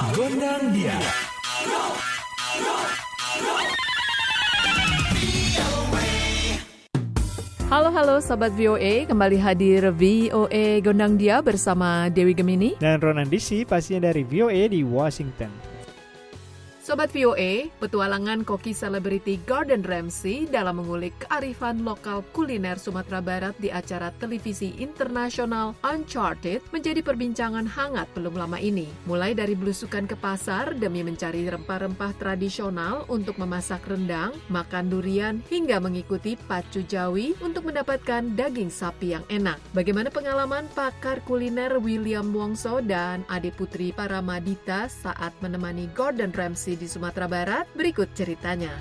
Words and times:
Gondang 0.00 0.72
dia. 0.72 0.96
Halo 7.68 7.92
halo 7.92 8.16
Sobat 8.24 8.56
VOA, 8.56 9.04
kembali 9.04 9.36
hadir 9.36 9.92
VOA 9.92 10.80
Gondang 10.80 11.20
Dia 11.20 11.44
bersama 11.44 12.08
Dewi 12.08 12.32
Gemini. 12.32 12.80
Dan 12.80 12.96
Ronan 12.96 13.28
DC 13.28 13.68
pastinya 13.68 14.08
dari 14.08 14.24
VOA 14.24 14.72
di 14.72 14.80
Washington. 14.80 15.69
Sobat 16.90 17.14
VOA, 17.14 17.70
petualangan 17.78 18.42
koki 18.42 18.74
selebriti 18.74 19.38
Gordon 19.46 19.86
Ramsay 19.86 20.50
dalam 20.50 20.82
mengulik 20.82 21.14
kearifan 21.22 21.86
lokal 21.86 22.26
kuliner 22.34 22.82
Sumatera 22.82 23.22
Barat 23.22 23.54
di 23.62 23.70
acara 23.70 24.10
televisi 24.18 24.74
internasional 24.74 25.78
Uncharted 25.86 26.58
menjadi 26.74 26.98
perbincangan 26.98 27.62
hangat 27.70 28.10
belum 28.18 28.34
lama 28.34 28.58
ini. 28.58 28.90
Mulai 29.06 29.38
dari 29.38 29.54
belusukan 29.54 30.10
ke 30.10 30.18
pasar 30.18 30.74
demi 30.74 31.06
mencari 31.06 31.46
rempah-rempah 31.46 32.10
tradisional 32.18 33.06
untuk 33.06 33.38
memasak 33.38 33.86
rendang, 33.86 34.34
makan 34.50 34.90
durian, 34.90 35.38
hingga 35.46 35.78
mengikuti 35.78 36.34
pacu 36.34 36.82
jawi 36.90 37.38
untuk 37.38 37.70
mendapatkan 37.70 38.34
daging 38.34 38.66
sapi 38.66 39.14
yang 39.14 39.22
enak. 39.30 39.62
Bagaimana 39.78 40.10
pengalaman 40.10 40.66
pakar 40.74 41.22
kuliner 41.22 41.78
William 41.78 42.34
Wongso 42.34 42.82
dan 42.82 43.22
Ade 43.30 43.54
Putri 43.54 43.94
Paramadita 43.94 44.90
saat 44.90 45.30
menemani 45.38 45.86
Gordon 45.94 46.34
Ramsay 46.34 46.79
di 46.80 46.88
Sumatera 46.88 47.28
Barat, 47.28 47.68
berikut 47.76 48.08
ceritanya. 48.16 48.72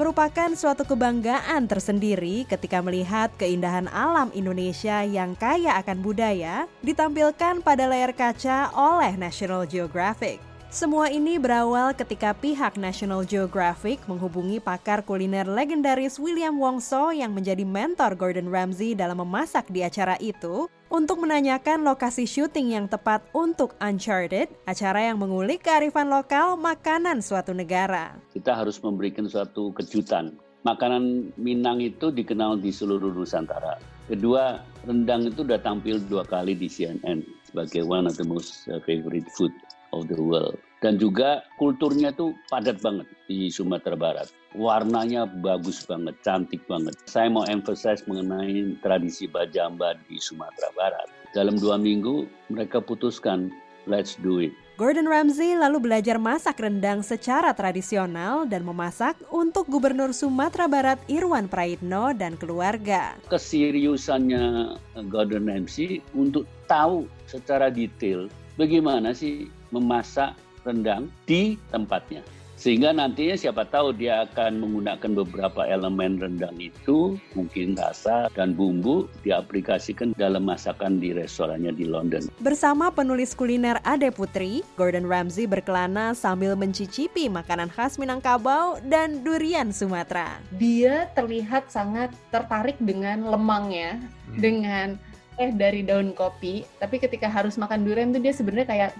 Merupakan 0.00 0.56
suatu 0.56 0.88
kebanggaan 0.88 1.68
tersendiri 1.68 2.48
ketika 2.48 2.80
melihat 2.80 3.28
keindahan 3.36 3.84
alam 3.92 4.32
Indonesia 4.32 5.04
yang 5.04 5.36
kaya 5.36 5.76
akan 5.76 6.00
budaya 6.00 6.64
ditampilkan 6.80 7.60
pada 7.60 7.84
layar 7.84 8.16
kaca 8.16 8.72
oleh 8.72 9.12
National 9.20 9.68
Geographic. 9.68 10.49
Semua 10.70 11.10
ini 11.10 11.34
berawal 11.34 11.98
ketika 11.98 12.30
pihak 12.30 12.78
National 12.78 13.26
Geographic 13.26 13.98
menghubungi 14.06 14.62
pakar 14.62 15.02
kuliner 15.02 15.42
legendaris 15.42 16.14
William 16.14 16.62
Wongso 16.62 17.10
yang 17.10 17.34
menjadi 17.34 17.66
mentor 17.66 18.14
Gordon 18.14 18.46
Ramsay 18.46 18.94
dalam 18.94 19.18
memasak 19.18 19.66
di 19.66 19.82
acara 19.82 20.14
itu 20.22 20.70
untuk 20.86 21.26
menanyakan 21.26 21.82
lokasi 21.82 22.22
syuting 22.22 22.78
yang 22.78 22.86
tepat 22.86 23.18
untuk 23.34 23.74
Uncharted, 23.82 24.46
acara 24.62 25.10
yang 25.10 25.18
mengulik 25.18 25.66
kearifan 25.66 26.06
lokal 26.06 26.54
makanan 26.54 27.18
suatu 27.18 27.50
negara. 27.50 28.14
Kita 28.30 28.54
harus 28.54 28.78
memberikan 28.78 29.26
suatu 29.26 29.74
kejutan. 29.74 30.38
Makanan 30.62 31.34
Minang 31.34 31.82
itu 31.82 32.14
dikenal 32.14 32.62
di 32.62 32.70
seluruh 32.70 33.10
Nusantara. 33.10 33.82
Kedua, 34.06 34.62
rendang 34.86 35.26
itu 35.26 35.42
sudah 35.42 35.58
tampil 35.58 35.98
dua 36.06 36.22
kali 36.22 36.54
di 36.54 36.70
CNN 36.70 37.26
sebagai 37.42 37.82
one 37.82 38.06
of 38.06 38.14
the 38.14 38.22
most 38.22 38.70
uh, 38.70 38.78
favorite 38.86 39.26
food 39.34 39.50
of 39.92 40.10
the 40.10 40.18
world. 40.18 40.58
Dan 40.80 40.96
juga 40.96 41.44
kulturnya 41.60 42.08
tuh 42.16 42.32
padat 42.48 42.80
banget 42.80 43.04
di 43.28 43.52
Sumatera 43.52 43.94
Barat. 43.94 44.32
Warnanya 44.56 45.28
bagus 45.28 45.84
banget, 45.84 46.16
cantik 46.24 46.64
banget. 46.64 46.96
Saya 47.04 47.28
mau 47.28 47.44
emphasize 47.46 48.02
mengenai 48.08 48.80
tradisi 48.80 49.28
Bajamba 49.28 49.94
di 50.08 50.16
Sumatera 50.16 50.72
Barat. 50.72 51.06
Dalam 51.36 51.60
dua 51.60 51.76
minggu 51.76 52.24
mereka 52.48 52.80
putuskan, 52.80 53.52
let's 53.84 54.16
do 54.18 54.40
it. 54.40 54.56
Gordon 54.80 55.04
Ramsay 55.04 55.60
lalu 55.60 55.92
belajar 55.92 56.16
masak 56.16 56.64
rendang 56.64 57.04
secara 57.04 57.52
tradisional 57.52 58.48
dan 58.48 58.64
memasak 58.64 59.12
untuk 59.28 59.68
Gubernur 59.68 60.16
Sumatera 60.16 60.64
Barat 60.72 60.96
Irwan 61.04 61.52
Praitno 61.52 62.16
dan 62.16 62.40
keluarga. 62.40 63.12
Keseriusannya 63.28 64.72
Gordon 65.12 65.52
Ramsay 65.52 66.00
untuk 66.16 66.48
tahu 66.64 67.04
secara 67.28 67.68
detail 67.68 68.32
bagaimana 68.60 69.16
sih 69.16 69.48
memasak 69.72 70.36
rendang 70.68 71.08
di 71.24 71.56
tempatnya. 71.72 72.20
Sehingga 72.60 72.92
nantinya 72.92 73.40
siapa 73.40 73.64
tahu 73.64 73.96
dia 73.96 74.28
akan 74.28 74.60
menggunakan 74.60 75.24
beberapa 75.24 75.64
elemen 75.64 76.20
rendang 76.20 76.52
itu, 76.60 77.16
mungkin 77.32 77.72
rasa 77.72 78.28
dan 78.36 78.52
bumbu 78.52 79.08
diaplikasikan 79.24 80.12
dalam 80.20 80.44
masakan 80.44 81.00
di 81.00 81.16
restorannya 81.16 81.72
di 81.72 81.88
London. 81.88 82.28
Bersama 82.44 82.92
penulis 82.92 83.32
kuliner 83.32 83.80
Ade 83.80 84.12
Putri, 84.12 84.60
Gordon 84.76 85.08
Ramsay 85.08 85.48
berkelana 85.48 86.12
sambil 86.12 86.52
mencicipi 86.52 87.32
makanan 87.32 87.72
khas 87.72 87.96
Minangkabau 87.96 88.76
dan 88.84 89.24
durian 89.24 89.72
Sumatera. 89.72 90.36
Dia 90.60 91.08
terlihat 91.16 91.72
sangat 91.72 92.12
tertarik 92.28 92.76
dengan 92.76 93.24
lemangnya, 93.24 93.96
hmm. 93.96 94.36
dengan 94.36 95.00
eh 95.40 95.56
dari 95.56 95.80
daun 95.80 96.12
kopi, 96.12 96.68
tapi 96.76 97.00
ketika 97.00 97.24
harus 97.24 97.56
makan 97.56 97.88
durian 97.88 98.12
tuh 98.12 98.20
dia 98.20 98.36
sebenarnya 98.36 98.68
kayak 98.68 98.92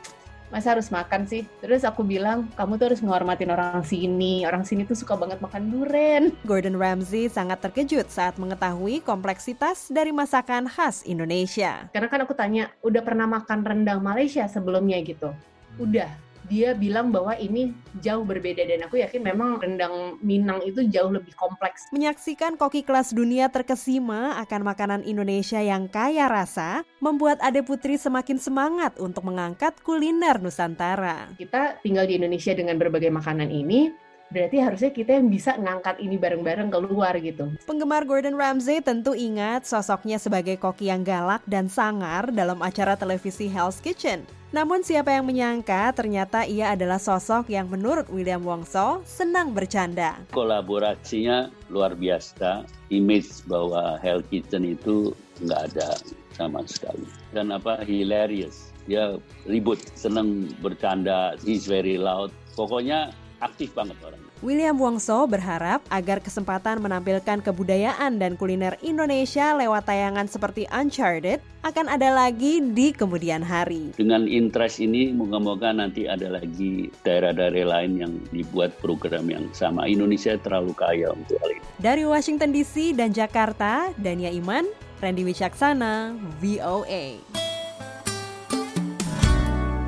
masa 0.49 0.75
harus 0.75 0.89
makan 0.89 1.28
sih? 1.28 1.47
Terus 1.61 1.87
aku 1.87 2.01
bilang, 2.03 2.49
kamu 2.59 2.81
tuh 2.81 2.87
harus 2.91 3.01
menghormatin 3.05 3.53
orang 3.53 3.84
sini. 3.87 4.43
Orang 4.49 4.67
sini 4.67 4.89
tuh 4.89 4.99
suka 4.99 5.15
banget 5.15 5.39
makan 5.39 5.71
duren. 5.71 6.34
Gordon 6.49 6.81
Ramsay 6.81 7.31
sangat 7.31 7.62
terkejut 7.62 8.11
saat 8.11 8.41
mengetahui 8.41 9.05
kompleksitas 9.05 9.93
dari 9.93 10.11
masakan 10.11 10.67
khas 10.67 11.06
Indonesia. 11.06 11.87
Karena 11.95 12.09
kan 12.11 12.21
aku 12.25 12.34
tanya, 12.34 12.72
udah 12.83 13.05
pernah 13.05 13.31
makan 13.31 13.62
rendang 13.62 14.03
Malaysia 14.03 14.49
sebelumnya 14.51 14.99
gitu? 15.07 15.31
Udah, 15.78 16.11
dia 16.50 16.75
bilang 16.75 17.15
bahwa 17.15 17.38
ini 17.38 17.71
jauh 18.03 18.27
berbeda 18.27 18.66
dan 18.66 18.83
aku 18.83 18.99
yakin 18.99 19.22
memang 19.22 19.62
rendang 19.62 20.19
Minang 20.19 20.66
itu 20.66 20.83
jauh 20.91 21.09
lebih 21.09 21.31
kompleks. 21.38 21.87
Menyaksikan 21.94 22.59
koki 22.59 22.83
kelas 22.83 23.15
dunia 23.15 23.47
terkesima 23.47 24.34
akan 24.43 24.66
makanan 24.66 25.00
Indonesia 25.06 25.62
yang 25.62 25.87
kaya 25.87 26.27
rasa 26.27 26.83
membuat 26.99 27.39
Ade 27.39 27.62
Putri 27.62 27.94
semakin 27.94 28.43
semangat 28.43 28.99
untuk 28.99 29.22
mengangkat 29.22 29.78
kuliner 29.87 30.43
Nusantara. 30.43 31.31
Kita 31.39 31.78
tinggal 31.87 32.10
di 32.10 32.19
Indonesia 32.19 32.50
dengan 32.50 32.75
berbagai 32.77 33.15
makanan 33.15 33.49
ini, 33.49 33.94
berarti 34.30 34.56
harusnya 34.62 34.91
kita 34.94 35.18
yang 35.18 35.28
bisa 35.28 35.58
ngangkat 35.58 35.98
ini 35.98 36.16
bareng-bareng 36.16 36.70
keluar 36.70 37.14
gitu. 37.18 37.50
Penggemar 37.66 38.06
Gordon 38.06 38.38
Ramsay 38.38 38.80
tentu 38.80 39.12
ingat 39.12 39.66
sosoknya 39.66 40.16
sebagai 40.22 40.56
koki 40.56 40.88
yang 40.88 41.02
galak 41.02 41.42
dan 41.50 41.66
sangar 41.66 42.30
dalam 42.30 42.62
acara 42.62 42.94
televisi 42.94 43.50
Hell's 43.50 43.82
Kitchen. 43.82 44.22
Namun 44.50 44.82
siapa 44.82 45.14
yang 45.14 45.30
menyangka 45.30 45.94
ternyata 45.94 46.42
ia 46.42 46.74
adalah 46.74 46.98
sosok 46.98 47.54
yang 47.54 47.70
menurut 47.70 48.10
William 48.10 48.42
Wongso 48.42 48.98
senang 49.06 49.54
bercanda. 49.54 50.18
Kolaborasinya 50.34 51.54
luar 51.70 51.94
biasa, 51.94 52.66
image 52.91 53.47
bahwa 53.47 53.94
Hell 54.02 54.26
Kitchen 54.26 54.66
itu 54.66 55.14
nggak 55.47 55.70
ada 55.70 55.94
sama 56.34 56.66
sekali. 56.66 57.06
Dan 57.30 57.54
apa 57.54 57.86
hilarious, 57.86 58.74
dia 58.91 59.22
ribut, 59.47 59.78
senang 59.94 60.50
bercanda, 60.58 61.38
he's 61.47 61.70
very 61.70 61.94
loud. 61.94 62.34
Pokoknya 62.58 63.14
aktif 63.41 63.73
banget 63.75 63.97
orang. 64.05 64.21
William 64.41 64.77
Wongso 64.81 65.28
berharap 65.28 65.84
agar 65.93 66.25
kesempatan 66.25 66.81
menampilkan 66.81 67.45
kebudayaan 67.45 68.17
dan 68.17 68.41
kuliner 68.41 68.81
Indonesia 68.81 69.53
lewat 69.53 69.84
tayangan 69.84 70.25
seperti 70.33 70.65
Uncharted 70.73 71.45
akan 71.61 71.93
ada 71.93 72.09
lagi 72.09 72.65
di 72.65 72.89
kemudian 72.97 73.45
hari. 73.45 73.93
Dengan 74.01 74.25
interest 74.25 74.81
ini, 74.81 75.12
moga-moga 75.12 75.77
nanti 75.77 76.09
ada 76.09 76.33
lagi 76.33 76.89
daerah-daerah 77.05 77.69
lain 77.69 77.93
yang 78.01 78.12
dibuat 78.33 78.73
program 78.81 79.28
yang 79.28 79.45
sama. 79.53 79.84
Indonesia 79.84 80.41
terlalu 80.41 80.72
kaya 80.72 81.12
untuk 81.12 81.37
hal 81.45 81.53
ini. 81.53 81.65
Dari 81.77 82.05
Washington 82.09 82.49
DC 82.57 82.97
dan 82.97 83.12
Jakarta, 83.12 83.93
Dania 84.01 84.33
Iman, 84.33 84.65
Randy 85.05 85.28
Wicaksana, 85.28 86.17
VOA. 86.41 87.21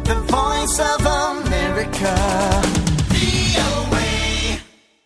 The 0.04 0.18
Voice 0.28 0.76
of 0.76 1.00
America. 1.08 2.61